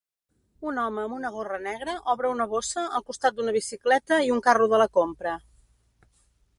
[0.69, 4.43] Un home amb una gorra negra obre una bossa al costat d'una bicicleta i un
[4.49, 5.37] carro de la compra.